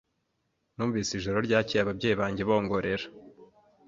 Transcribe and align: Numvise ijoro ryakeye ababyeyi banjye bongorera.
Numvise 0.75 1.11
ijoro 1.19 1.37
ryakeye 1.47 1.81
ababyeyi 1.81 2.15
banjye 2.21 2.43
bongorera. 2.49 3.05